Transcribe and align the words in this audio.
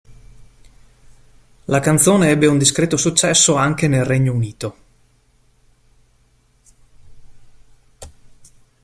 La 1.65 1.79
canzone 1.79 2.29
ebbe 2.31 2.47
un 2.47 2.57
discreto 2.57 2.97
successo 2.97 3.53
anche 3.53 3.87
nel 3.87 4.03
Regno 4.03 4.33
Unito. 4.33 4.75